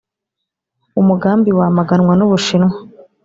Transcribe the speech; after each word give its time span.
umugambi 1.01 1.49
wamaganwa 1.59 2.13
n’u 2.15 2.27
Bushinwa 2.31 2.75